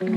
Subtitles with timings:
[0.00, 0.16] Halo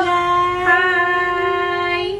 [0.00, 0.64] guys.
[0.64, 2.16] Hai.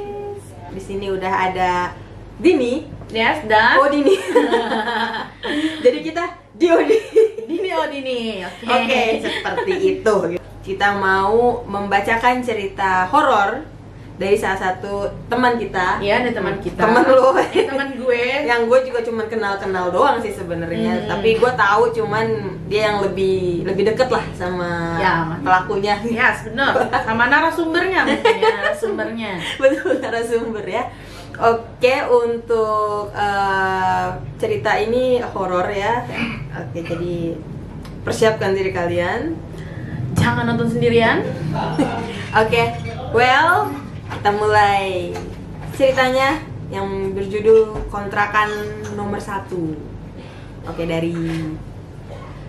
[0.77, 1.96] Di sini udah ada
[2.37, 2.85] Dini.
[3.09, 4.12] Yes, dan Oh Dini.
[5.88, 7.00] Jadi kita Diodi.
[7.48, 8.45] Dini oh Dini.
[8.45, 8.69] Oke.
[8.69, 10.37] Oke, seperti itu.
[10.61, 13.71] Kita mau membacakan cerita horor
[14.23, 14.95] dari salah satu
[15.27, 15.98] teman kita.
[15.98, 16.79] Iya, ada teman kita.
[16.79, 17.34] Temen lu.
[17.34, 18.23] Eh, teman gue.
[18.50, 21.09] yang gue juga cuman kenal-kenal doang sih sebenarnya Hmm.
[21.09, 22.27] tapi gue tahu cuman
[22.66, 26.77] dia yang lebih lebih deket lah sama Ya, pelakunya Yes, benar.
[27.00, 29.33] Sama narasumbernya mungkin ya, narasumbernya.
[29.61, 30.84] betul narasumber ya
[31.34, 36.05] oke untuk eh, cerita ini horor ya
[36.52, 37.34] oke jadi
[38.02, 39.33] persiapkan diri kalian
[40.12, 41.25] Jangan nonton sendirian.
[42.42, 42.62] oke
[43.11, 43.73] well
[44.19, 45.12] kita mulai.
[45.73, 46.37] Ceritanya
[46.69, 48.48] yang berjudul kontrakan
[48.97, 49.77] nomor satu.
[50.69, 51.16] Oke dari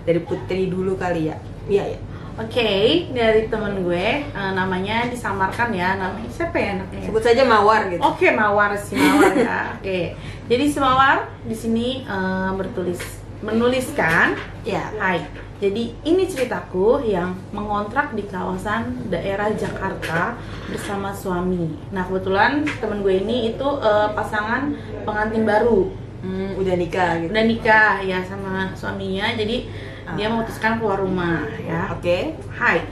[0.03, 1.37] dari putri dulu kali ya.
[1.63, 1.99] Iya ya
[2.33, 7.05] Oke, dari temen gue eh, namanya disamarkan ya, namanya siapa ya anaknya?
[7.05, 8.01] sebut saja mawar gitu.
[8.01, 9.57] Oke, Mawar si Mawar ya.
[9.77, 10.17] Oke.
[10.49, 14.33] Jadi si Mawar di sini eh, bertulis menuliskan
[14.65, 15.21] ya Hai,
[15.63, 20.35] jadi ini ceritaku yang mengontrak di kawasan daerah Jakarta
[20.67, 21.71] bersama suami.
[21.95, 24.75] Nah kebetulan temen gue ini itu eh, pasangan
[25.07, 25.87] pengantin baru,
[26.19, 29.31] Hmm, udah nikah gitu udah nikah ya sama suaminya.
[29.35, 29.67] Jadi
[30.15, 30.31] dia Ah.
[30.31, 31.91] memutuskan keluar rumah ya.
[31.91, 32.17] oke
[32.51, 32.83] Hai,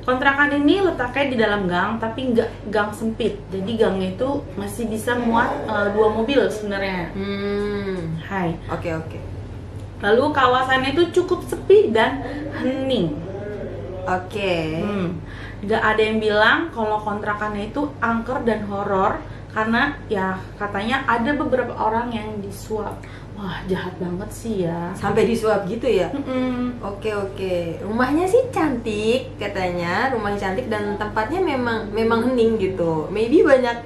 [0.00, 3.36] kontrakan ini letaknya di dalam gang tapi nggak gang sempit.
[3.48, 7.12] Jadi gangnya itu masih bisa muat eh, dua mobil sebenarnya.
[7.12, 8.56] hmm Hai.
[8.68, 9.18] oke oke
[10.00, 12.24] Lalu kawasannya itu cukup sepi dan
[12.60, 13.16] hening.
[14.08, 15.20] oke Hmm.
[15.60, 19.20] Gak ada yang bilang kalau kontrakannya itu angker dan horor
[19.52, 22.96] karena ya katanya ada beberapa orang yang disuap.
[23.36, 24.92] Wah jahat banget sih ya.
[24.92, 26.12] sampai disuap gitu ya.
[26.84, 33.08] Oke oke, rumahnya sih cantik katanya, rumahnya cantik dan tempatnya memang memang hening gitu.
[33.08, 33.80] Maybe banyak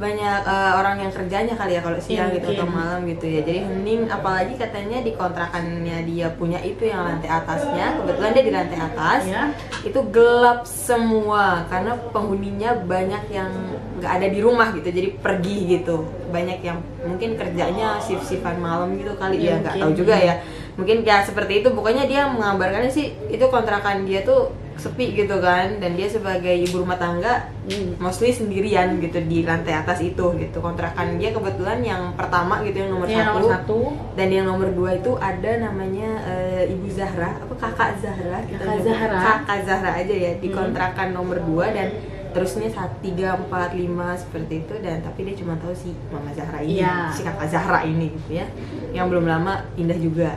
[0.00, 2.78] banyak eh, orang yang kerjanya kali ya kalau siang Iya, gitu atau mungkin.
[2.80, 3.40] malam gitu ya.
[3.40, 8.52] Jadi hening, apalagi katanya di kontrakannya dia punya itu yang lantai atasnya, kebetulan dia di
[8.52, 9.42] lantai atas, Ya.
[9.80, 13.52] itu gelap semua karena penghuninya banyak yang
[13.96, 16.02] nggak ada di rumah gitu, jadi pergi gitu.
[16.30, 19.84] Banyak yang mungkin kerjanya shift-shiftan malam gitu kali Iya, ya, nggak mungkin.
[19.86, 20.36] tahu juga ya
[20.70, 24.48] mungkin kayak seperti itu pokoknya dia mengabarkannya sih itu kontrakan dia tuh
[24.80, 27.94] sepi gitu kan dan dia sebagai ibu rumah tangga Hmm.
[27.98, 32.90] mostly sendirian gitu di lantai atas itu gitu kontrakan dia kebetulan yang pertama gitu yang
[32.90, 33.78] nomor, yang satu, nomor satu.
[34.16, 38.80] dan yang nomor dua itu ada namanya eh, ibu Zahra apa kakak Zahra kita Kakak.
[38.82, 39.18] Zahra.
[39.22, 40.56] kakak Zahra aja ya di Hmm.
[40.56, 41.94] kontrakan nomor dua dan
[42.30, 46.58] terusnya saat tiga empat lima seperti itu dan tapi dia cuma tahu si mama Zahra
[46.58, 47.10] ini Iya.
[47.12, 48.46] si kakak Zahra ini gitu ya
[48.92, 50.34] yang belum lama pindah juga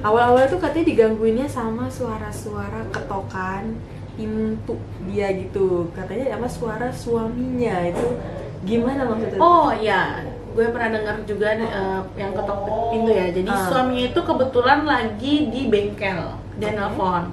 [0.00, 3.76] awal-awal tuh katanya digangguinnya sama suara-suara ketokan
[4.14, 4.76] pintu
[5.08, 8.08] dia gitu katanya sama suara suaminya itu
[8.62, 10.20] gimana maksudnya Oh ya,
[10.52, 12.58] gue pernah dengar juga eh, yang ketok
[12.92, 13.32] pintu ya.
[13.32, 13.64] Jadi Ah.
[13.72, 16.36] suaminya itu kebetulan lagi di bengkel.
[16.60, 16.76] Dia Oke.
[16.76, 17.24] nelpon,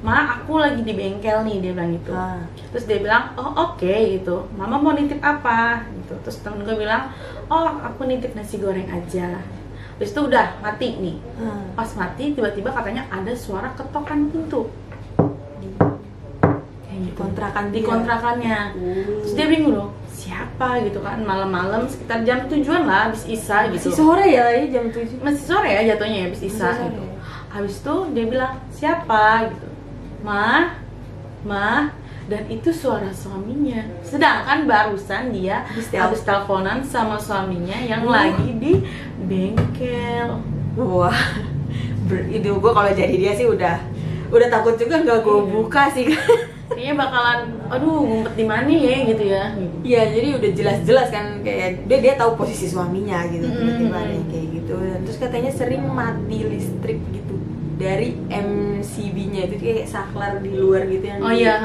[0.00, 2.10] Ma, aku lagi di bengkel nih, dia bilang gitu.
[2.10, 2.40] Ah.
[2.72, 4.48] Terus dia bilang, oh oke gitu.
[4.56, 5.84] Mama mau nitip apa?
[5.92, 6.14] Gitu.
[6.24, 7.12] Terus temen gue bilang,
[7.46, 9.44] oh aku nitip nasi goreng aja.
[10.02, 11.16] Terus itu udah mati nih.
[11.38, 11.62] Ah.
[11.78, 14.66] Pas mati tiba-tiba katanya ada suara ketokan pintu.
[16.82, 17.14] Kayak gitu.
[17.14, 18.60] kontrakan di kontrakannya.
[18.82, 19.22] Oh.
[19.22, 23.94] Terus dia bingung loh, siapa gitu kan malam-malam sekitar jam tujuan lah habis isa gitu.
[23.94, 27.02] masih sore ya ya jam 7 Masih sore ya jatuhnya ya habis isa gitu.
[27.54, 29.68] Habis itu dia bilang siapa gitu.
[30.26, 30.82] Ma,
[31.46, 31.94] ma,
[32.26, 33.82] dan itu suara suaminya.
[34.00, 38.72] Sedangkan barusan dia Habis tel- habis teleponan sama suaminya yang lagi di
[39.22, 40.38] bengkel.
[40.74, 41.18] wah
[42.28, 43.76] itu gue kalau jadi dia sih udah
[44.28, 46.08] udah takut juga nggak gue buka sih
[46.72, 49.44] Kayaknya bakalan, aduh ngumpet di mana ya gitu ya.
[49.84, 54.24] Iya, jadi udah jelas-jelas kan kayak dia dia tahu posisi suaminya gitu tiba-tiba ada yang
[54.32, 54.74] kayak gitu.
[54.80, 57.31] Dan terus katanya sering mati listrik gitu
[57.82, 61.58] dari MCB-nya itu kayak saklar di luar gitu yang Oh iya,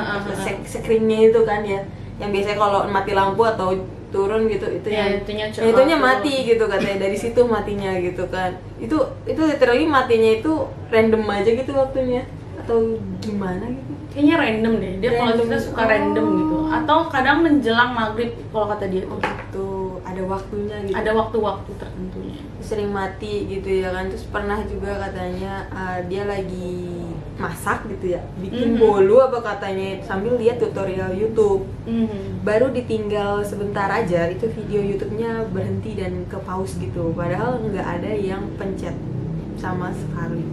[0.64, 1.86] screen-nya itu kan ya.
[2.18, 3.78] Yang biasanya kalau mati lampu atau
[4.08, 8.24] turun gitu itu Ya, yang itunya ya, itunya mati gitu katanya dari situ matinya gitu
[8.28, 8.58] kan.
[8.78, 10.52] Itu itu literally matinya itu
[10.90, 12.26] random aja gitu waktunya
[12.58, 13.92] atau gimana gitu.
[14.10, 14.94] Kayaknya random deh.
[14.98, 15.88] Dia kalau cerita suka Oh.
[15.88, 16.56] random gitu.
[16.68, 19.68] Atau kadang menjelang maghrib kalau kata dia Oh gitu,
[20.02, 20.96] ada waktunya gitu.
[20.98, 22.27] Ada waktu-waktu tertentunya.
[22.68, 24.12] Sering mati gitu ya kan.
[24.12, 27.00] Terus pernah juga katanya uh, dia lagi
[27.38, 28.82] masak gitu ya bikin Mhm.
[28.82, 31.64] bolu apa katanya sambil lihat tutorial YouTube.
[31.88, 32.42] Hmm.
[32.44, 37.16] baru ditinggal sebentar aja itu video YouTube-nya berhenti dan ke pause gitu.
[37.16, 38.96] Padahal nggak ada yang pencet
[39.56, 40.44] sama sekali.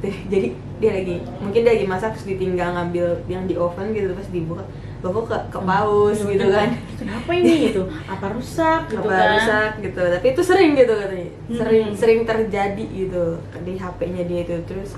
[0.32, 0.48] Jadi
[0.80, 4.64] dia lagi mungkin dia lagi masak terus ditinggal ngambil yang di oven gitu terus dibuka
[5.02, 6.68] kok ke, ke pause gitu kan.
[6.94, 7.82] Kenapa ini gitu?
[8.04, 9.28] Apa rusak gitu apa kan?
[9.34, 10.02] rusak gitu.
[10.04, 11.28] Tapi itu sering gitu katanya.
[11.48, 11.96] Sering Hmm.
[11.96, 13.24] sering terjadi gitu
[13.60, 14.56] di HP-nya dia itu.
[14.64, 14.90] Terus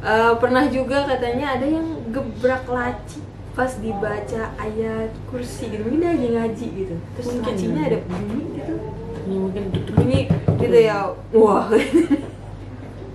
[0.00, 3.20] eh, pernah juga katanya ada yang gebrak laci
[3.50, 5.82] pas dibaca ayat kursi gitu.
[5.82, 6.94] Mungkin dia lagi ngaji gitu.
[7.18, 7.50] Terus Mungkin.
[7.50, 8.74] lacinya ada bunyi gitu.
[9.20, 9.62] Ini mungkin.
[9.90, 10.20] Bunyi
[10.56, 10.98] gitu ya.
[11.34, 11.66] Wah.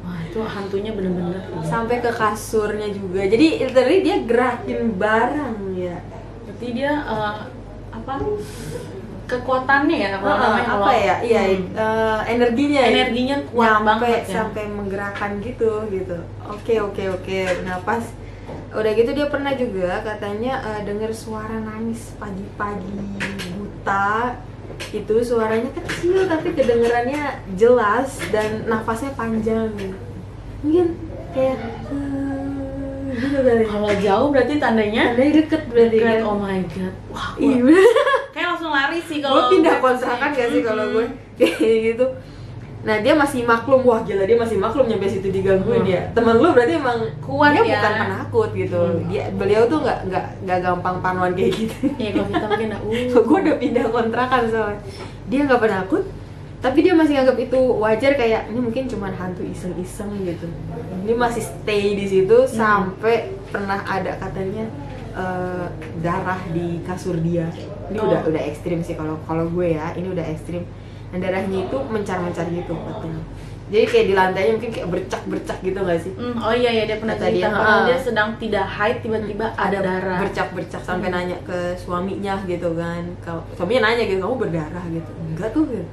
[0.03, 1.39] Wah itu hantunya bener-bener.
[1.63, 3.23] Sampai ke kasurnya juga.
[3.23, 5.97] Jadi literally dia gerakin barang ya
[6.55, 7.35] Berarti dia eh,
[7.91, 8.13] apa
[9.25, 11.15] kekuatannya ya kalau Ah, namanya apa kalau- ya?
[11.19, 11.65] Iya Hmm.
[11.73, 14.35] eh, energinya energinya kuat nyampe banget ya.
[14.39, 16.17] sampai menggerakkan gitu gitu.
[16.45, 17.39] Oke oke oke.
[17.61, 18.03] Nah pas
[18.71, 22.95] udah gitu dia pernah juga katanya eh, dengar suara nangis pagi-pagi
[23.51, 24.37] buta.
[24.91, 27.23] Itu suaranya kecil tapi kedengerannya
[27.55, 29.73] jelas dan nafasnya panjang.
[30.61, 30.87] Mungkin
[31.31, 31.57] kayak
[31.89, 32.04] eh,
[33.15, 35.97] gitu kali Kalau jauh berarti tandanya tandanya deket berarti.
[35.97, 36.93] Dekat, kan oh my god.
[37.09, 37.57] Wah, iya.
[38.35, 41.05] Kayak langsung lari sih gue kalau pindah gue kontrakan gak sih kalau gue?
[41.39, 42.05] Kayak gitu.
[42.85, 43.81] Nah dia masih maklum.
[43.81, 45.87] Wah gila dia masih maklum nyampe situ digangguin Hmm.
[45.87, 46.01] dia.
[46.13, 47.79] Temen lu berarti emang Kuat dia ya.
[47.81, 48.77] bukan penakut gitu.
[48.77, 49.07] Hmm.
[49.09, 51.75] dia beliau tuh nggak nggak nggak gampang panuan kayak gitu.
[51.97, 53.23] Iya kalau kita mungkin uh.
[53.29, 54.81] gue udah pindah kontrakan soalnya.
[55.25, 56.03] Dia nggak penakut
[56.65, 60.49] tapi dia masih anggap itu wajar kayak ini mungkin cuma hantu iseng-iseng gitu
[61.03, 62.49] dia masih stay di situ Hmm.
[62.49, 63.15] sampai
[63.47, 64.65] pernah ada katanya
[65.13, 65.65] eh,
[66.01, 67.45] darah di kasur dia
[67.85, 68.09] ini Oh.
[68.09, 70.65] udah udah ekstrim sih kalau kalau gue ya ini udah ekstrim
[71.07, 73.21] dan darahnya itu mencar-mencar gitu katanya
[73.65, 76.97] jadi kayak di lantainya mungkin kayak bercak-bercak gitu gak sih Hmm, oh iya ya dia
[76.97, 77.85] pernah Kata cerita dia, kalau ah.
[77.85, 80.17] dia sedang tidak haid tiba-tiba ada darah.
[80.19, 81.15] bercak-bercak sampai Hmm.
[81.15, 85.85] nanya ke suaminya gitu kan kalau suaminya nanya gitu kamu berdarah gitu enggak tuh gitu.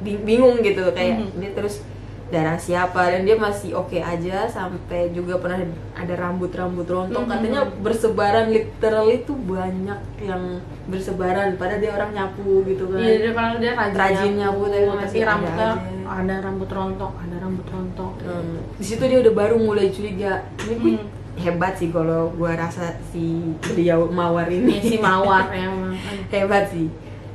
[0.00, 1.28] Bing- bingung gitu kayak Mhm.
[1.36, 1.84] dia terus
[2.26, 7.28] darah siapa dan dia masih oke aja sampai juga pernah ada rambut-rambut rontok Mhm.
[7.28, 10.42] katanya bersebaran literally tuh banyak yang
[10.86, 14.78] bersebaran padahal dia orang nyapu gitu kan Iya dia padahal dia rajin, Rajin nyapu, tapi
[14.80, 16.10] tapi masih ada rambutnya aja.
[16.12, 18.12] ada rambut rontok, ada rambut rontok.
[18.20, 20.32] Hmm, di situ dia udah baru mulai curiga
[20.64, 21.06] ini Hmm.
[21.36, 25.98] hebat sih kalau gua rasa si beliau mawar ini Ini si mawar emang.
[26.28, 26.86] hebat sih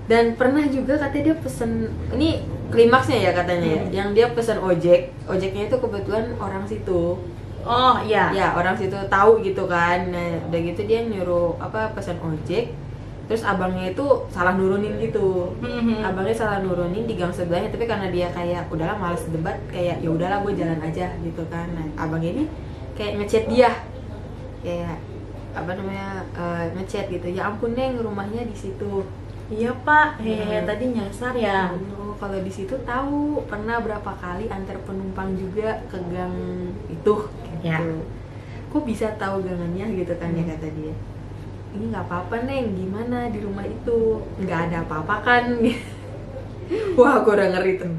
[0.06, 1.72] dan pernah juga katanya dia pesen
[2.13, 3.92] ini klimaksnya ya katanya ya Hmm.
[3.94, 5.10] yang dia pesen ojek.
[5.25, 7.18] Ojeknya itu kebetulan orang situ.
[7.66, 8.30] Oh iya.
[8.30, 10.13] ya orang situ tahu gitu kan.
[10.13, 12.69] Nah udah gitu dia nyuruh apa pesen ojek.
[13.25, 15.57] Terus abangnya itu salah nurunin gitu.
[15.57, 16.06] Mhm.
[16.06, 20.10] abangnya salah nurunin di gang sebelahnya tapi karena dia kayak udahlah males debat kayak ya
[20.13, 21.66] udahlah gue jalan aja gitu kan.
[21.74, 22.46] Nah abangnya ini
[22.94, 23.74] kayak ngechat dia.
[24.62, 25.01] Kayak
[25.56, 29.08] apa namanya eh, ngechat gitu ya ampun neng rumahnya di situ
[29.46, 30.66] Iya pak, hehe Hmm.
[30.66, 31.70] tadi nyasar ya.
[31.94, 36.34] Oh, kalau di situ tahu pernah berapa kali antar penumpang juga ke gang
[36.90, 37.62] itu gitu.
[37.62, 37.78] Ya.
[38.74, 40.52] Kok bisa tahu gangannya gitu kan ya Hmm.
[40.58, 40.94] kata dia.
[41.78, 43.98] Ini nggak apa-apa neng, gimana di rumah itu
[44.42, 45.44] nggak ada apa-apa kan?
[46.98, 47.94] Wah, gue udah ngeri tuh.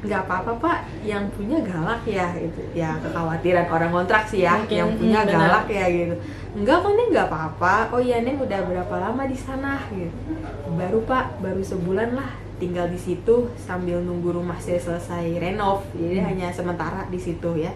[0.00, 2.62] Nggak apa-apa pak, yang punya galak ya itu.
[2.72, 5.34] Ya kekhawatiran orang kontrak sih ya, Mungkin, yang punya benar.
[5.34, 6.14] galak ya gitu.
[6.50, 7.94] Enggak kok neng nggak apa-apa.
[7.94, 10.34] Oh iya neng udah berapa lama di sana gitu.
[10.74, 15.86] Baru pak, baru sebulan lah tinggal di situ sambil nunggu rumah saya selesai renov.
[15.94, 16.26] Jadi Hmm.
[16.26, 17.70] hanya sementara di situ ya.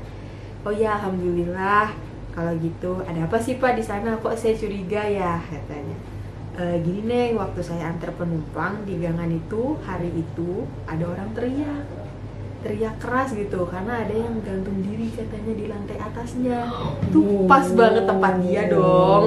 [0.67, 1.95] Oh ya alhamdulillah.
[2.35, 4.19] Kalau gitu ada apa sih pak di sana?
[4.19, 5.95] Kok saya curiga ya katanya.
[6.59, 12.04] "E, gini neng, waktu saya antar penumpang di gangan itu hari itu ada orang teriak
[12.65, 16.59] teriak keras gitu karena ada yang gantung diri katanya di lantai atasnya
[17.13, 19.23] tuh pas banget tempat dia dong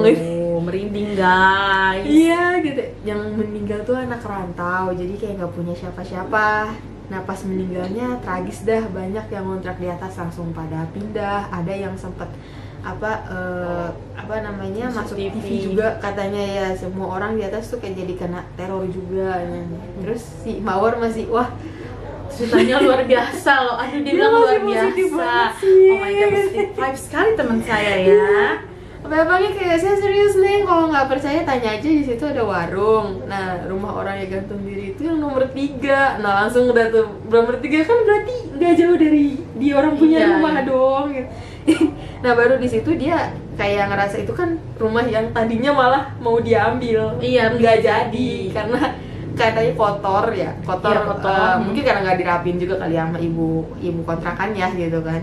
[0.58, 2.02] Oh, merinding guys.
[2.02, 2.82] Iya gitu.
[3.06, 6.74] Yang meninggal tuh anak rantau, jadi kayak nggak punya siapa-siapa.
[7.08, 11.46] Nah pas meninggalnya tragis dah, banyak yang ngontrak di atas langsung pada pindah.
[11.54, 12.26] Ada yang sempet
[12.82, 15.34] apa eh, apa namanya Masuk masuk TV.
[15.38, 15.48] TV.
[15.70, 19.38] juga katanya ya semua orang di atas tuh kayak jadi kena teror juga.
[19.38, 19.62] Nah,
[20.02, 21.54] Terus si Mawar masih wah
[22.38, 23.76] Ceritanya luar biasa loh.
[23.76, 25.30] Aduh dia bilang luar biasa.
[25.58, 28.30] Oh my god, positive vibe sekali teman saya ya.
[28.98, 33.22] Abang-abangnya kayak saya serius nih, kalau nggak percaya tanya aja di situ ada warung.
[33.26, 36.18] Nah rumah orang yang gantung diri itu yang nomor tiga.
[36.18, 40.28] Nah langsung udah tuh nomor tiga kan berarti nggak jauh dari di orang punya Iya,
[40.34, 40.62] rumah iya.
[40.66, 41.06] dong.
[41.14, 41.30] gitu.
[42.24, 47.18] nah baru di situ dia kayak ngerasa itu kan rumah yang tadinya malah mau diambil.
[47.18, 48.30] Iya, nggak jadi.
[48.50, 48.94] karena
[49.38, 51.30] katanya kotor ya kotor, Iya, kotor.
[51.30, 51.62] eh, Hmm.
[51.64, 53.46] mungkin karena nggak dirapin juga kali ya sama ibu
[53.78, 55.20] ibu kontrakannya gitu kan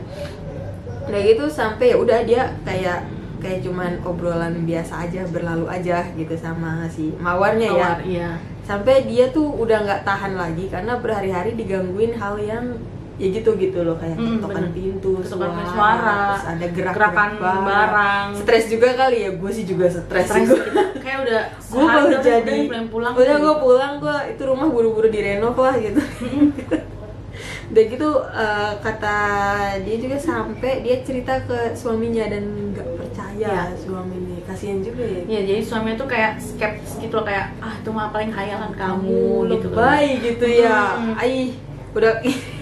[1.05, 2.99] udah gitu sampai ya udah dia kayak
[3.37, 8.29] kayak cuman obrolan biasa aja berlalu aja gitu sama si mawarnya ya Mawar, iya
[8.65, 12.73] sampai dia tuh udah nggak tahan lagi karena berhari-hari digangguin hal yang
[13.15, 14.71] ya gitu gitu loh kayak Hmm, ketokan bener.
[14.71, 18.27] pintu Ketokan suara, suara, terus ada gerak gerakan barang.
[18.35, 21.41] stres juga kali ya gue sih juga stres juga kita kayak udah
[21.71, 26.01] gue baru jadi pulang pulang udah gue pulang gue itu rumah buru-buru direnov lah gitu
[27.65, 29.17] udah gitu eh, kata
[29.81, 33.75] dia juga sampai dia cerita ke suaminya dan nggak percaya Iya.
[33.75, 37.89] suaminya kasihan juga ya Ya jadi suaminya tuh kayak skeptis gitu loh kayak ah itu
[37.89, 39.75] mah paling khayalan kamu gitu kan.
[39.75, 41.15] lebay gitu ya Hmm.
[41.17, 41.51] Aih,
[41.91, 42.13] udah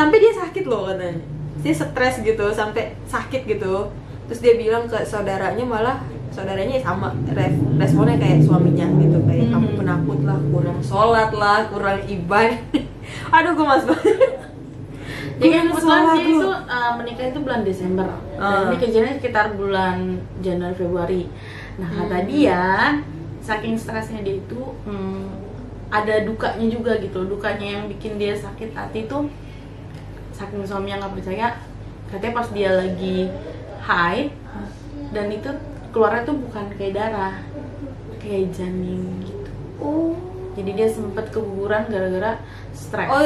[0.00, 1.20] sampai dia sakit loh katanya
[1.60, 3.92] dia stres gitu sampai sakit gitu
[4.24, 5.98] terus dia bilang ke saudaranya malah
[6.30, 9.52] saudaranya sama re- responnya kayak suaminya gitu kayak Hmm.
[9.52, 12.56] kamu penakut lah kurang sholat lah kurang ibadah
[13.34, 14.30] aduh gue mas banget
[15.40, 16.36] Jadi Kurang kebetulan itu
[16.68, 18.04] uh, menikah itu bulan Desember.
[18.36, 18.60] Ah.
[18.60, 19.96] Dan ini kejadiannya sekitar bulan
[20.38, 21.22] Januari Februari.
[21.80, 22.28] Nah kata Hmm.
[22.28, 22.62] dia
[23.40, 25.24] saking stresnya dia itu hmm,
[25.88, 27.24] ada dukanya juga gitu.
[27.24, 29.18] Dukanya yang bikin dia sakit hati itu
[30.40, 31.48] saking suaminya nggak percaya.
[32.08, 33.28] Katanya pas dia lagi
[33.80, 34.32] haid
[35.10, 35.50] dan itu
[35.90, 37.34] keluarnya tuh bukan kayak darah,
[38.16, 39.50] kayak janin gitu.
[39.78, 40.14] oh
[40.50, 43.06] Jadi dia sempet keguguran gara-gara stres.
[43.06, 43.22] oh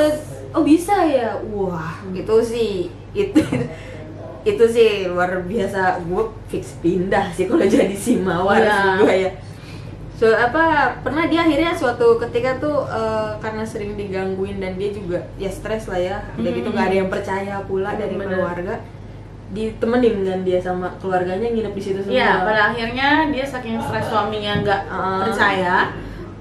[0.52, 2.72] oh bisa ya wah itu sih
[3.12, 3.40] itu
[4.44, 8.70] itu sih luar biasa gue fix pindah sih kalau jadi si mawar Iya.
[8.70, 9.30] sih gue ya
[10.14, 10.64] so apa
[11.00, 15.84] pernah dia akhirnya suatu ketika tuh eh, karena sering digangguin dan dia juga ya stres
[15.84, 16.74] lah ya udah gitu Hmm.
[16.74, 18.30] nggak ada yang percaya pula dari Bener.
[18.32, 18.74] keluarga
[19.50, 24.06] ditemenin kan dia sama keluarganya nginep di situ semua Iya, pada akhirnya dia saking stres
[24.06, 25.22] suaminya nggak Ah.
[25.22, 25.76] percaya.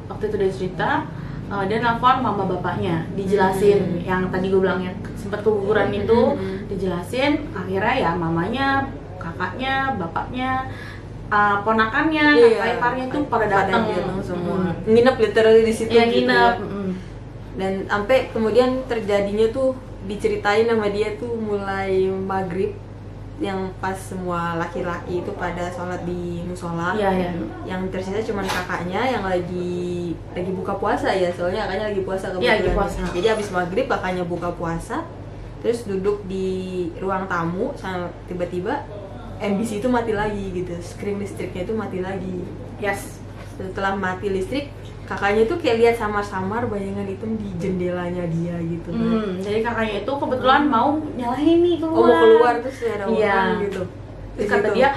[0.03, 0.89] Waktu itu dia cerita,
[1.47, 4.01] uh, dia nelfon mama bapaknya, dijelasin Hmm.
[4.01, 6.65] yang tadi gue bilang yang sempat keguguran itu, Hmm.
[6.65, 7.53] dijelasin.
[7.53, 10.65] Akhirnya ya mamanya, kakaknya, bapaknya,
[11.27, 12.47] uh, ponakannya, Iya.
[12.53, 13.83] kakak iparnya itu pada datang
[14.19, 14.73] semua Mm.
[14.87, 16.55] nginep literally di situ Iya gitu nginep.
[16.55, 16.65] ya.
[16.65, 16.91] mm.
[17.53, 22.73] dan sampai kemudian terjadinya tuh diceritain sama dia tuh mulai maghrib
[23.37, 27.29] yang pas semua laki-laki itu pada sholat di musola Iya iya.
[27.65, 32.31] yang tersisa cuma kakaknya yang lagi lagi buka puasa ya soalnya kakaknya lagi puasa Iya,
[32.31, 33.01] kebetulan lagi puasa.
[33.11, 34.97] jadi abis maghrib kakaknya buka puasa
[35.59, 36.47] terus duduk di
[36.97, 38.85] ruang tamu sama tiba-tiba
[39.43, 42.35] MBC itu mati lagi gitu screen listriknya itu mati lagi
[42.77, 43.19] Yes.
[43.53, 44.71] setelah mati listrik
[45.03, 49.03] kakaknya tuh kayak lihat samar-samar bayangan hitam di jendelanya dia gitu kan.
[49.13, 51.99] Hmm, jadi kakaknya itu kebetulan mau nyalahin nih keluar.
[51.99, 53.29] oh mau keluar terus ada Iya.
[53.29, 53.81] orang gitu
[54.33, 54.75] Terus kata situ.
[54.75, 54.89] dia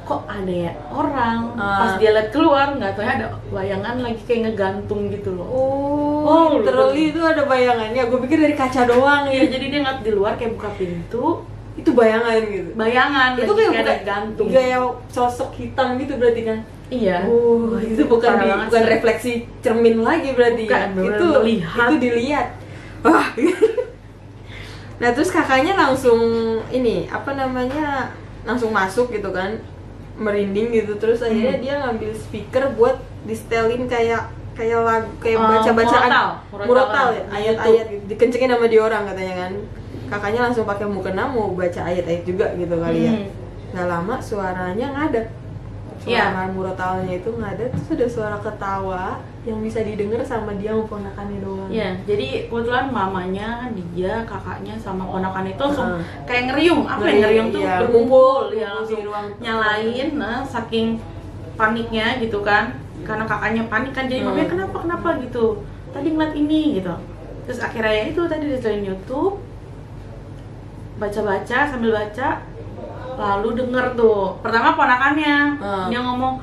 [0.00, 1.76] kok ada ya orang Ah.
[1.76, 6.46] pas dia lihat keluar nggak tahu ada bayangan lagi kayak ngegantung gitu loh oh, Oh,
[6.54, 10.12] literally itu ada bayangannya gue pikir dari kaca doang Iya, ya jadi dia ngeliat di
[10.12, 11.44] luar kayak buka pintu
[11.78, 16.58] itu bayangan gitu bayangan itu kayak bukan gantung kayak sosok hitam gitu berarti kan
[16.88, 18.90] iya oh itu bukan di, bukan sih.
[18.90, 21.88] refleksi cermin lagi berarti Bukan, ya itu melihat.
[21.88, 22.46] itu dilihat
[23.00, 23.26] wah
[25.00, 26.18] nah terus kakaknya langsung
[26.68, 28.10] ini apa namanya
[28.42, 29.54] langsung masuk gitu kan
[30.18, 31.62] merinding gitu terus akhirnya Hmm.
[31.62, 36.28] dia ngambil speaker buat distelin kayak kayak lagu kayak Eh, baca bacaan murotal.
[36.50, 38.04] Murotal murotal kan, ya ayat-ayat gitu.
[38.10, 39.52] dikencengin sama dia orang katanya kan
[40.08, 43.12] kakaknya langsung pakai mukena mau baca ayat-ayat juga gitu kali ya.
[43.14, 43.28] Hmm.
[43.68, 45.26] nggak lama suaranya ngadat
[46.06, 46.30] Iya.
[46.30, 51.42] suara murotalnya itu ngadat terus ada suara ketawa yang bisa didengar sama dia mau ponakannya
[51.42, 51.68] doang.
[51.68, 55.90] Iya, jadi kebetulan mamanya, dia, kakaknya, sama ponakan itu langsung
[56.22, 60.38] kayak ngeriung, apa ya Ngeriung, ngeriung tuh iya, berkumpul, ya di langsung ruang nyalain, nah
[60.44, 60.86] saking
[61.56, 64.28] paniknya gitu kan, karena kakaknya panik kan, jadi Hmm.
[64.36, 65.08] mamanya kenapa kenapa?
[65.24, 65.44] gitu,
[65.90, 66.94] tadi ngeliat ini gitu,
[67.48, 69.40] terus akhirnya ya itu tadi di YouTube,
[70.98, 72.28] baca-baca sambil baca,
[73.14, 75.86] lalu denger tuh, pertama ponakannya, Hmm.
[75.88, 76.38] dia ngomong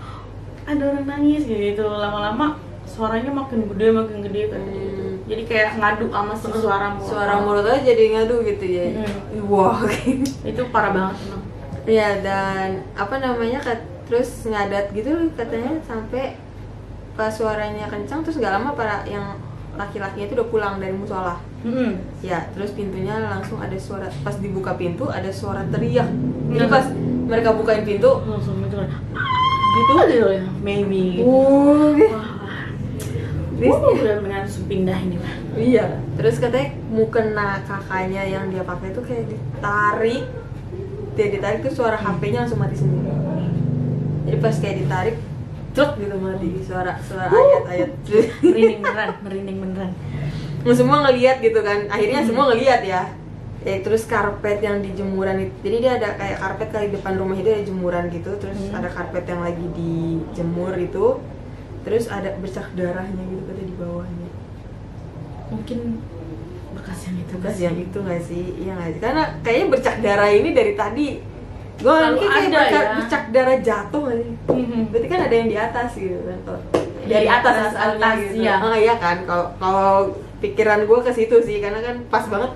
[0.63, 5.13] ada orang nangis gitu, lama-lama suaranya makin gede makin gede kan Hmm.
[5.25, 7.09] jadi kayak ngadu sama si suara murotal.
[7.09, 9.45] suara murotalnya jadi ngadu gitu ya Hmm.
[9.45, 9.81] wah
[10.45, 11.41] itu parah banget emang
[11.85, 16.37] ya dan apa namanya kat- terus ngadat gitu katanya sampai
[17.13, 19.33] pas suaranya kencang terus nggak lama para yang
[19.75, 21.37] laki-lakinya itu udah pulang dari musola.
[21.65, 21.97] Hmm.
[22.21, 26.05] ya terus pintunya langsung ada suara pas dibuka pintu ada suara teriak.
[26.51, 26.73] Jadi Hmm.
[26.73, 26.85] pas
[27.25, 28.89] mereka bukain pintu langsung itu kan.
[29.75, 29.93] gitu.
[30.07, 31.27] Gitu ya maybe gitu.
[31.27, 32.27] uh, wah.
[33.55, 35.85] Terus Wah, udah mendingan langsung pindah ini mah iya.
[36.19, 40.23] Terus katanya mukena kakaknya yang dia pakai itu kayak ditarik.
[41.15, 43.07] Dia ditarik tuh suara HP-nya langsung mati sendiri.
[44.27, 45.15] Jadi pas kayak ditarik
[45.75, 46.47] truk gitu mati.
[46.63, 47.89] Suara suara ayat-ayat.
[48.41, 49.91] Merinding beneran merinding beneran.
[50.71, 51.85] Semua ngelihat gitu kan.
[51.91, 53.01] Akhirnya semua ngelihat ya.
[53.65, 55.53] Ya terus karpet yang di jemuran itu.
[55.65, 58.31] Jadi dia ada kayak karpet kali depan rumah itu ada jemuran gitu.
[58.39, 58.77] Terus Hmm.
[58.77, 61.05] ada karpet yang lagi dijemur itu.
[61.85, 64.29] Terus ada bercak darahnya gitu kata di bawahnya.
[65.53, 65.79] Mungkin
[66.73, 68.45] bekas yang itu bekas yang itu nggak sih?
[68.57, 69.01] Iya nggak sih?
[69.01, 71.05] Karena kayaknya bercak darah ini dari tadi
[71.75, 72.93] gue Selalu kayak ada bercak, ya.
[72.97, 74.31] bercak darah jatuh sih?
[74.47, 74.81] Mhm.
[74.89, 76.39] berarti kan ada yang di atas gitu kan
[77.05, 78.35] dari atas atas, asalnya atas, gitu.
[78.41, 78.55] iya.
[78.61, 79.17] oh iya kan.
[79.29, 79.93] Kalau kalau
[80.41, 82.51] pikiran gue ke situ sih karena kan pas banget.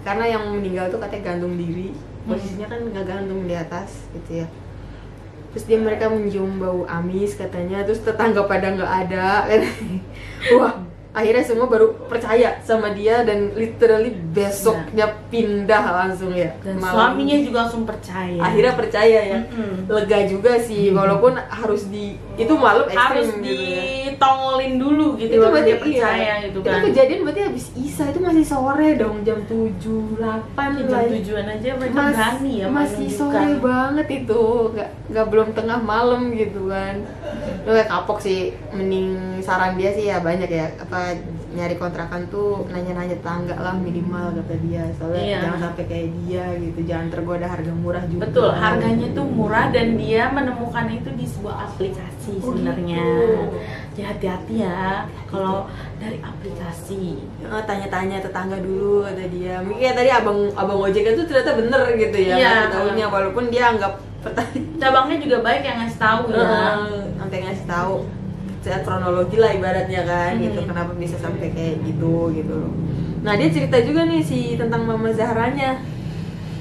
[0.00, 1.92] Karena yang meninggal tuh katanya gantung diri.
[2.24, 4.46] Posisinya kan nggak gantung di atas gitu ya.
[5.52, 7.84] Terus dia mereka mencium bau amis katanya.
[7.84, 9.60] Terus tetangga pada nggak ada kan.
[10.56, 17.18] Wah akhirnya semua baru percaya sama dia dan literally besoknya pindah langsung ya dan Malam-
[17.18, 18.38] suaminya juga langsung percaya.
[18.38, 19.38] Akhirnya percaya ya.
[19.42, 19.90] Mm-mm.
[19.90, 23.82] lega juga sih walaupun harus di itu malam harus gitu ya.
[24.06, 26.34] ditongolin dulu gitu itu berarti dia percaya iya.
[26.46, 26.80] gitu itu kan.
[26.86, 30.22] kejadian berarti habis isa itu masih sore dong jam 7, 8
[30.70, 34.42] Iya, jam tujuan aja mereka Mas- berani ya masih sore banget itu.
[34.70, 37.02] Nggak nggak belum tengah malam gitu kan.
[37.66, 38.40] Lu kayak kapok sih
[38.70, 40.99] mending saran dia sih ya banyak ya apa
[41.50, 45.38] nyari kontrakan tuh nanya-nanya tetangga lah minimal kata dia soalnya Iya.
[45.42, 49.86] jangan sampai kayak dia gitu jangan tergoda harga murah juga Betul, harganya tuh murah dan
[49.94, 53.02] dia menemukan itu di sebuah aplikasi Oh, sebenarnya.
[53.02, 53.26] gitu.
[53.90, 55.66] Jadi hati-hati ya kalau
[55.96, 57.18] dari aplikasi.
[57.42, 61.82] Eh, tanya-tanya tetangga dulu kata dia mungkin kayak tadi abang abang ojek tuh ternyata bener
[61.98, 62.54] gitu ya Iya.
[62.70, 66.38] taunya walaupun dia anggap pertanyaan Cabangnya juga baik yang ngasih tahu ya.
[66.38, 66.78] Heeh,
[67.16, 67.94] sampai ngasih tahu
[68.60, 70.44] secara kronologi lah ibaratnya kan Hmm.
[70.44, 72.72] gitu kenapa bisa sampai kayak gitu gitu loh
[73.20, 75.80] nah dia cerita juga nih si tentang mama Zahranya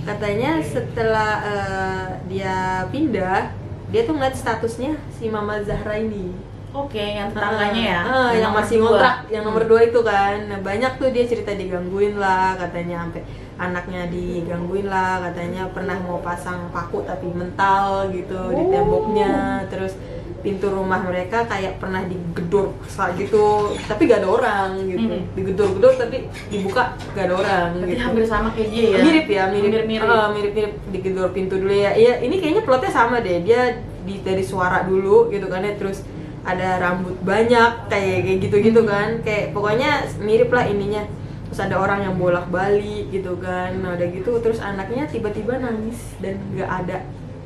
[0.03, 2.55] katanya setelah eh, dia
[2.89, 3.51] pindah
[3.89, 6.33] dia tuh ngeliat statusnya si mama Zahra ini
[6.69, 8.01] Oke, yang tetangganya ya.
[8.05, 9.71] Ah, yang, nomor masih ngontrak, yang nomor Hmm.
[9.73, 10.37] dua itu kan.
[10.45, 13.25] Nah, banyak tuh dia cerita digangguin lah, katanya sampai
[13.57, 18.69] anaknya digangguin lah, katanya pernah mau pasang paku tapi mental gitu di Oh.
[18.69, 19.97] temboknya, terus
[20.39, 23.45] pintu rumah mereka kayak pernah digedor sa- gitu,
[23.83, 25.07] tapi gak ada orang gitu.
[25.07, 25.23] Hmm.
[25.31, 26.17] Digedor-gedor tapi
[26.47, 28.01] dibuka gak ada orang Berarti gitu.
[28.01, 28.97] hampir sama kayak dia ya.
[28.99, 30.05] Mirip ya, mirip Mirip-mirip.
[30.05, 31.91] Ah, mirip-mirip digedor pintu dulu ya.
[31.91, 33.41] Iya, ini kayaknya plotnya sama deh.
[33.41, 33.61] Dia
[34.01, 36.01] di dari suara dulu gitu kan ya, terus
[36.41, 38.89] ada rambut banyak kayak kayak gitu-gitu Hmm.
[38.89, 39.09] kan.
[39.21, 41.03] Kayak pokoknya mirip lah ininya.
[41.45, 43.73] Terus ada orang yang bolak-balik gitu kan.
[43.75, 46.97] Nah, udah gitu terus anaknya tiba-tiba nangis dan nggak ada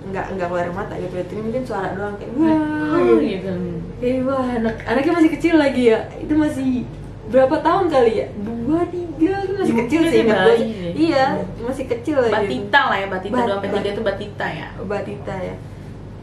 [0.04, 1.24] nggak nggak keluar mata gitu ya.
[1.40, 2.52] Mungkin suara doang kayak wah
[2.94, 3.24] Oh, gitu.
[3.24, 3.52] gitu.
[4.00, 6.00] Eh, wah anak anaknya masih kecil lagi ya.
[6.16, 6.84] Itu masih
[7.24, 8.28] berapa tahun kali ya?
[8.36, 10.48] Dua tiga itu masih kecil sih ingat.
[10.94, 11.26] Iya
[11.58, 12.34] masih kecil lagi.
[12.36, 14.68] Batita lah ya, Batita Bat- dua sampai tiga itu Batita ya.
[14.78, 15.56] Batita ya.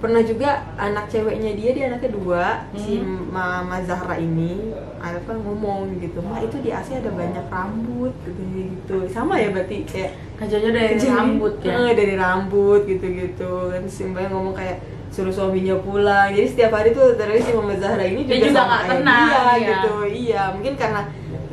[0.00, 3.28] Pernah juga anak ceweknya dia dia anaknya dua si Hmm.
[3.28, 8.96] Mama Zahra ini apa ngomong gitu, "Ma, itu di AC ada banyak rambut." gitu gitu.
[9.06, 11.76] Sama ya berarti kayak Kejadian dari rambut ya.
[11.78, 16.90] Eh, dari rambut gitu-gitu kan si Mbaknya ngomong kayak suruh suaminya pulang jadi setiap hari
[16.90, 19.68] tuh terus si Mama Zahra ini Dia juga, juga sama kayak tenang, dia iya.
[19.68, 21.00] gitu iya mungkin karena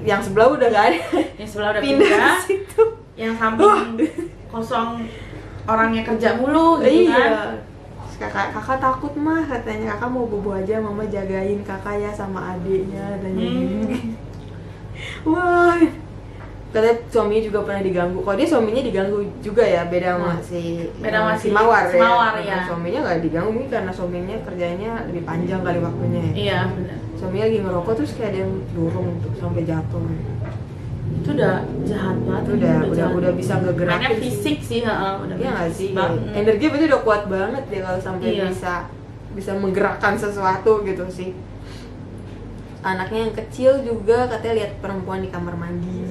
[0.01, 0.99] yang sebelah udah gak ada
[1.36, 2.83] Yang sebelah udah pindah pindah, situ
[3.17, 4.07] yang samping
[4.47, 4.89] kosong
[5.65, 6.88] orangnya kerja mulu gitu kan.
[6.88, 7.66] iya Terus
[8.17, 13.13] kakak kakak takut mah katanya kakak mau bobo aja mama jagain kakak ya sama adiknya
[13.13, 13.56] katanya Hmm.
[13.56, 13.97] gini
[15.27, 15.77] wah
[16.67, 20.43] katanya suaminya juga pernah diganggu kalau dia suaminya diganggu juga ya beda sama Hmm.
[20.43, 20.62] si
[20.97, 22.58] Beda sama si si- mawar si ya Mawar, ya.
[22.65, 26.97] suaminya nggak diganggu mungkin karena suaminya kerjanya lebih panjang kali waktunya ya Iya, benar.
[27.15, 30.03] suaminya lagi ngerokok terus kayak ada yang dorong tuh sampai jatuh
[31.08, 32.41] Itu udah jahat banget.
[32.41, 33.13] itu udah udah jahat.
[33.13, 34.20] udah bisa sih.
[34.20, 35.89] fisik sih, heeh, udah Iya nggak sih?
[35.91, 36.20] banget.
[36.34, 38.46] Energi berarti udah kuat banget ya kalau sampai Iya.
[38.48, 38.74] bisa
[39.32, 41.32] bisa menggerakkan sesuatu gitu sih.
[42.80, 46.08] Anaknya yang kecil juga katanya lihat perempuan di kamar mandi.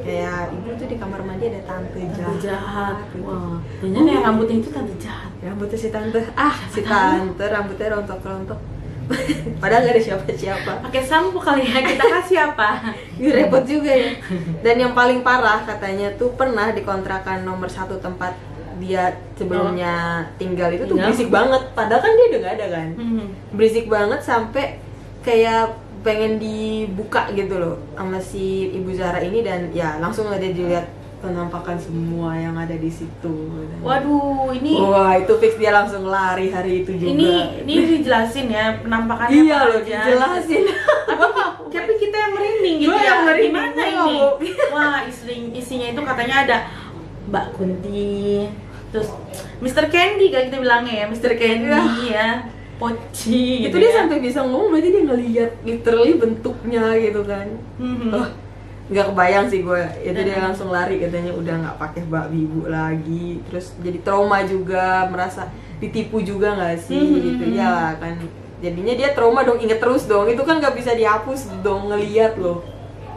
[0.00, 2.36] Kayak ibu tuh di kamar mandi ada tante Tante jahat.
[2.42, 2.96] jahat.
[3.08, 3.24] gitu.
[3.24, 5.30] Wah, jangan yang rambutnya itu tante jahat.
[5.40, 8.60] Rambutnya si tante, ah si tante rambutnya rontok-rontok.
[9.62, 10.72] Padahal nggak ada siapa-siapa.
[10.86, 12.94] Pakai sampo kali ya, kita kasih apa?
[13.20, 14.16] Ini repot juga ya.
[14.62, 18.34] Dan yang paling parah katanya tuh pernah di kontrakan nomor satu tempat
[18.80, 21.12] dia sebelumnya tinggal itu tuh Tinggal.
[21.12, 21.62] berisik banget.
[21.76, 22.88] Padahal kan dia udah gak ada kan.
[22.96, 23.26] Hmm.
[23.52, 24.80] Berisik banget sampai
[25.20, 30.88] kayak pengen dibuka gitu loh sama si ibu Zahra ini dan ya langsung aja dilihat
[31.20, 33.36] penampakan semua yang ada di situ.
[33.80, 37.08] Waduh, ini Wah itu fix dia langsung lari hari itu juga.
[37.10, 37.28] ini
[37.62, 39.98] ini dijelasin ya penampakannya iya loh aja.
[40.02, 40.64] dijelasin.
[41.70, 43.06] Tapi kita yang merinding gitu Gua ya.
[43.06, 44.16] yang merinding, Gimana ini?
[44.68, 46.56] Wah, isi isinya itu katanya ada
[47.26, 48.48] Mbak Kunti,
[48.90, 49.08] terus
[49.60, 49.86] Mr.
[49.86, 51.32] Candy kan kita bilangnya ya, Mr.
[51.36, 52.28] Candy ya,
[52.74, 53.96] Poci itu gitu dia ya.
[54.02, 57.46] sampai bisa ngomong berarti dia ngeliat literally bentuknya gitu kan.
[57.76, 58.08] Mhm.
[58.10, 58.26] Oh,
[58.90, 60.46] nggak kebayang sih gue itu dia Mm-mm.
[60.50, 63.38] langsung lari katanya udah nggak pakai babi ibu lagi.
[63.46, 65.46] Terus jadi trauma juga merasa
[65.78, 67.22] ditipu juga nggak sih Mhm.
[67.22, 67.44] gitu.
[67.54, 68.18] ya kan
[68.58, 70.26] jadinya dia trauma dong inget terus dong.
[70.26, 72.66] Itu kan nggak bisa dihapus dong ngeliat loh.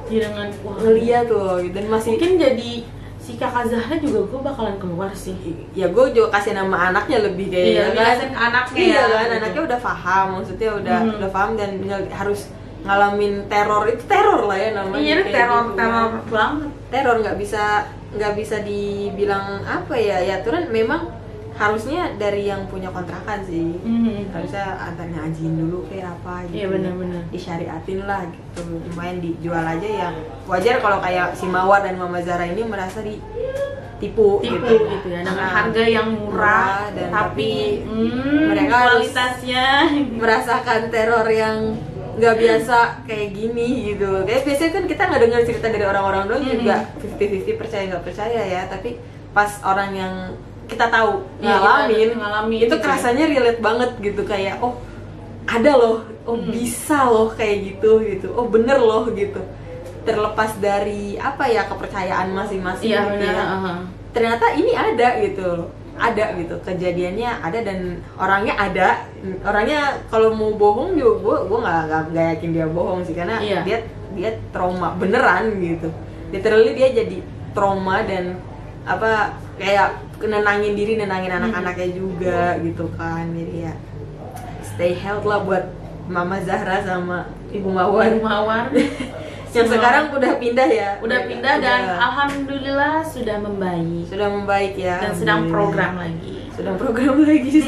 [0.06, 0.78] Iya, dengan wah.
[0.78, 2.72] Ngeliat loh dan masih mungkin jadi
[3.18, 5.34] si kakak Zahra juga gue bakalan keluar sih.
[5.72, 9.10] Ya gue juga kasih nama anaknya lebih Iya, kayaknya lebih kan anaknya iya ya, kan
[9.24, 9.36] gitu.
[9.40, 11.14] anaknya udah paham maksudnya udah Mhm.
[11.18, 11.70] udah paham dan
[12.12, 12.42] harus
[12.84, 16.28] ngalamin teror itu teror lah ya namanya iya teror gitu teror kan.
[16.30, 17.64] banget teror nggak bisa
[18.12, 21.08] nggak bisa dibilang apa ya ya aturan memang
[21.54, 24.34] harusnya dari yang punya kontrakan sih Mhm.
[24.34, 27.22] harusnya antar ngajiin dulu kayak apa gitu Iya, benar-benar.
[27.30, 32.44] disyariatin lah gitu lumayan dijual aja yang wajar kalau kayak si Mawar dan Mama Zara
[32.44, 37.30] ini merasa ditipu tipu gitu, gitu ya dengan Nah, harga yang murah, murah dan tapi,
[37.32, 37.52] tapi
[37.86, 39.66] hmm, mereka kualitasnya
[40.12, 41.58] merasakan teror yang
[42.14, 44.10] nggak biasa kayak gini gitu.
[44.24, 46.54] Kayak biasanya kan kita nggak dengar cerita dari orang-orang doang Mhm.
[46.56, 46.76] juga.
[47.00, 48.62] 50-50 percaya nggak percaya ya.
[48.66, 48.90] Tapi
[49.30, 50.14] pas orang yang
[50.64, 52.82] kita tahu Iya, ngalamin kita ngalamin itu gitu ya.
[52.82, 54.22] kerasanya relate banget gitu.
[54.24, 54.74] Kayak oh
[55.46, 55.98] ada loh.
[56.24, 56.50] Oh Hmm.
[56.50, 58.28] bisa loh kayak gitu gitu.
[58.32, 59.42] Oh bener loh gitu.
[60.02, 63.40] Terlepas dari apa ya kepercayaan masing-masing iya gitu ya.
[63.42, 63.74] aha.
[64.12, 66.56] ternyata ini ada gitu loh ada gitu.
[66.60, 67.80] Kejadiannya ada dan
[68.16, 68.88] orangnya ada.
[69.42, 73.62] Orangnya kalau mau bohong juga gue gue nggak nggak yakin dia bohong sih karena Iya.
[73.64, 73.78] dia
[74.14, 75.90] dia trauma beneran gitu.
[76.30, 77.18] Literally dia jadi
[77.54, 78.42] trauma dan
[78.84, 81.40] apa kayak nenangin diri nenangin Hmm.
[81.46, 83.30] anak-anaknya juga gitu kan.
[83.32, 83.74] Jadi ya
[84.64, 85.66] stay health lah buat
[86.04, 88.68] Mama Zahra sama Ibu Mawar Ibu Mawar
[89.54, 90.90] yang sekarang udah pindah ya?
[90.98, 94.04] Udah pindah dan Udah- alhamdulillah sudah membaik.
[94.06, 96.50] Sudah membaik ya dan sedang program lagi.
[96.50, 97.62] Sedang program lagi.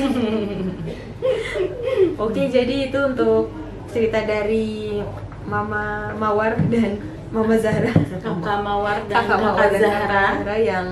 [2.17, 3.49] Oke jadi itu untuk
[3.87, 4.99] cerita dari
[5.45, 6.97] Mama Mawar dan
[7.29, 7.93] Mama Zahra.
[7.93, 10.55] Kakak Mawar dan kakak Mawar dan Zahra kakak Zahra.
[10.57, 10.87] Yang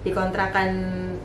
[0.00, 0.68] dikontrakan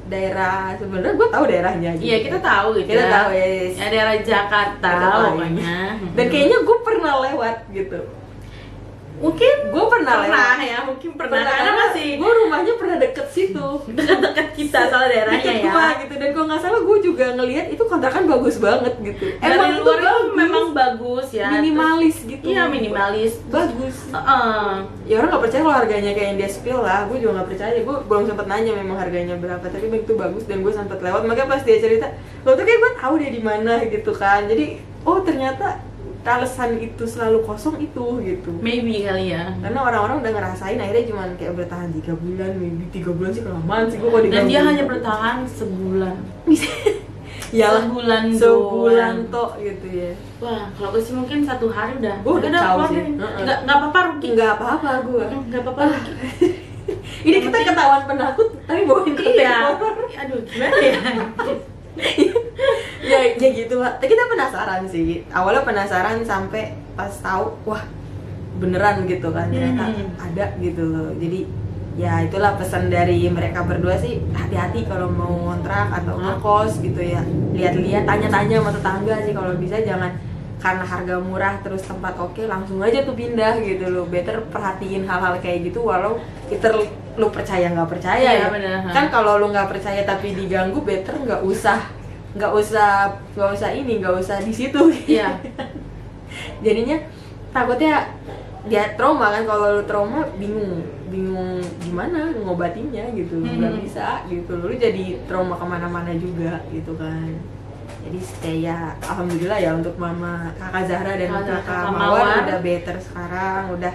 [0.05, 2.05] daerah sebenarnya gue tahu daerahnya gitu.
[2.05, 3.13] iya kita tahu gitu kita ya.
[3.15, 5.77] tahu ya ya daerah Jakarta Jakarta, pokoknya.
[6.13, 7.99] dan kayaknya gue pernah lewat gitu
[9.15, 13.67] mungkin gue pernah, pernah lewat ya mungkin pernah, karena masih gue rumahnya pernah deket situ.
[13.97, 15.87] Dekat-dekat kita soal daerahnya deket ya gua.
[16.03, 19.25] gitu dan kalau nggak salah gue juga ngelihat itu kontrakan bagus banget gitu.
[19.39, 20.35] Dari itu luar itu bagus.
[20.35, 22.43] memang bagus ya minimalis gitu.
[22.43, 23.33] iya minimalis.
[23.47, 23.95] Bagus.
[24.11, 24.69] Heeh.
[25.05, 27.07] ya orang nggak percaya kalau harganya kayak yang dia spill lah.
[27.07, 27.77] Gue juga nggak percaya.
[27.81, 31.23] Gue belum sempet nanya memang harganya berapa tapi begitu bagus dan gue sempet lewat.
[31.23, 32.11] Makanya pas dia cerita
[32.43, 34.43] lo tuh kayak gue tahu dia di mana gitu kan.
[34.45, 35.94] Jadi oh ternyata
[36.25, 38.51] alasan itu selalu kosong itu gitu.
[38.59, 39.53] Maybe kali ya.
[39.61, 43.85] Karena orang-orang udah ngerasain akhirnya cuman kayak bertahan tiga bulan maybe tiga bulan sih kelamaan
[43.87, 46.17] sih gue kok dan dia hanya bertahan sebulan.
[47.53, 50.11] Ya sebulan sebulan tok gitu ya.
[50.41, 53.03] Wah kalau gue sih mungkin satu hari udah Gua udah tahu keluar sih.
[53.15, 55.83] nggak nggak apa-apa Ruki nggak apa-apa gue nggak apa-apa
[57.27, 59.73] ini kita ketahuan penakut tapi bawain iya.
[59.73, 60.05] horor.
[60.09, 60.99] aduh gimana ya
[63.11, 65.23] ya ya gitu lah kita penasaran sih.
[65.29, 67.83] Awalnya penasaran sampai pas tahu wah
[68.55, 70.15] beneran gitu kan ternyata Hmm.
[70.19, 71.11] ada gitu loh.
[71.19, 71.47] Jadi
[71.95, 77.23] ya itulah pesan dari mereka berdua sih hati-hati kalau mau ngontrak atau ngekos gitu ya.
[77.55, 80.11] Lihat-lihat tanya-tanya sama tetangga sih kalau bisa jangan
[80.65, 84.09] karena harga murah terus tempat oke langsung aja tuh pindah gitu loh.
[84.09, 86.17] Better perhatiin hal-hal kayak gitu walau
[86.49, 86.73] kita
[87.15, 88.89] lu percaya nggak percaya Iya, ya bener.
[88.89, 91.85] kan kalau lu nggak percaya tapi diganggu better nggak usah
[92.33, 94.81] nggak usah nggak usah ini nggak usah di situ.
[95.05, 95.37] Iya.
[96.65, 96.97] Jadinya
[97.51, 98.09] takutnya
[98.65, 103.81] dia trauma kan kalau lu trauma bingung bingung gimana ngobatinnya gitu nggak Mhm.
[103.85, 104.57] bisa gitu.
[104.57, 107.29] Lu jadi trauma ke mana-mana juga gitu kan
[108.05, 108.19] jadi
[108.61, 112.37] ya alhamdulillah ya untuk mama kakak Zahra dan Kakak- kakak, kakak Mawar, Mawar.
[112.45, 113.93] udah better sekarang udah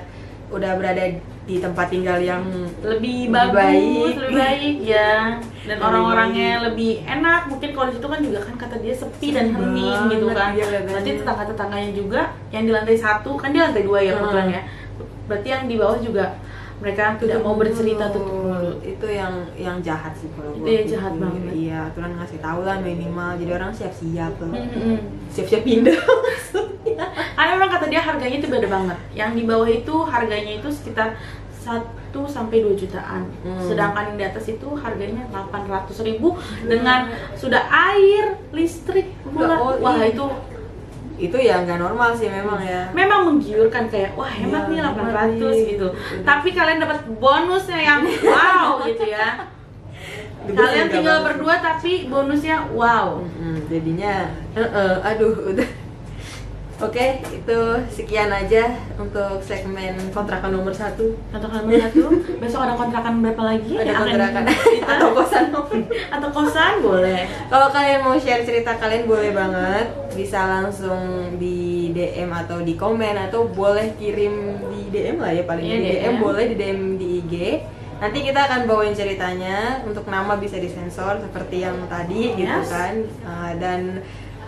[0.50, 1.04] udah berada
[1.40, 2.42] di tempat tinggal yang
[2.80, 4.14] lebih Lebih bagus baik.
[4.18, 5.14] lebih baik ya
[5.62, 9.46] dan orang-orangnya lebih enak mungkin kalau di situ kan juga kan kata dia sepi dan
[9.48, 12.20] hening gitu kan iya, berarti tetangga-tetangganya juga
[12.50, 14.26] yang di lantai satu kan di lantai dua ya Hmm.
[14.26, 14.62] kebetulan ya
[15.24, 16.26] berarti yang di bawah juga
[16.80, 21.12] mereka tidak mau bercerita tutup mulut itu yang yang jahat sih kalau Itu yang jahat
[21.12, 21.22] pikir.
[21.22, 21.52] banget.
[21.52, 24.96] iya aturan ngasih tahu lah minimal jadi orang siap-siap Mm-mm.
[25.28, 28.98] siap-siap pindah maksudnya Karena memang kata dia harganya itu beda banget.
[29.12, 31.16] Yang di bawah itu harganya itu sekitar
[31.60, 31.80] 1
[32.26, 33.28] sampai 2 jutaan.
[33.40, 33.60] Hmm.
[33.64, 39.56] Sedangkan yang di atas itu harganya 800 ribu dengan sudah air, listrik, pula.
[39.56, 40.12] Oh, Wah, iya.
[40.12, 40.24] itu
[41.20, 45.36] itu ya nggak normal sih memang ya memang menggiurkan kayak wah hemat Iya, nih hemat
[45.36, 45.64] 800 nih.
[45.70, 45.88] gitu.
[46.22, 49.44] Tapi kalian dapat bonusnya yang wow gitu ya.
[50.42, 53.20] Kalian tinggal berdua tapi bonusnya wow.
[53.20, 55.68] Mm-mm, jadinya eh, eh, aduh udah
[56.80, 57.58] Oke, itu
[57.92, 61.12] sekian aja untuk segmen kontrakan nomor satu.
[61.28, 62.04] Kontrakan nomor satu.
[62.40, 63.76] Besok ada kontrakan berapa lagi?
[63.76, 65.44] Ada yang akan kontrakan kita- atau kosan.
[66.10, 67.20] atau kosan boleh.
[67.46, 71.00] Kalau kalian mau share cerita kalian boleh banget, bisa langsung
[71.36, 74.32] di DM atau di komen atau boleh kirim
[74.66, 76.14] di DM lah ya paling Iya, di DM DM.
[76.16, 77.34] boleh di DM di IG.
[78.00, 82.72] Nanti kita akan bawain ceritanya untuk nama bisa disensor seperti yang tadi gitu Yes.
[82.72, 82.94] kan.
[83.20, 84.00] Uh, dan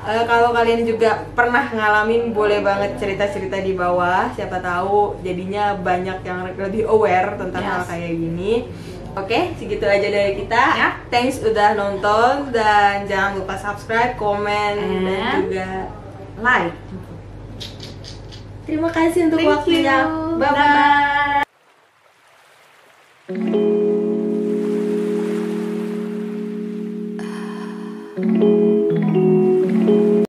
[0.02, 4.30] uh, kalau kalian juga pernah ngalamin boleh banget cerita-cerita di bawah.
[4.34, 7.70] Siapa tahu jadinya banyak yang lebih aware tentang Yes.
[7.70, 8.52] hal kayak gini.
[9.12, 10.62] Oke, segitu aja dari kita.
[10.72, 10.88] Ya.
[11.08, 14.72] Thanks udah nonton dan jangan lupa subscribe, komen
[15.04, 15.68] dan juga
[16.40, 16.72] Like.
[18.64, 19.96] terima kasih untuk Thank waktunya.
[20.08, 20.40] you.
[20.40, 21.44] Bye bye.
[23.28, 23.81] Bye-bye.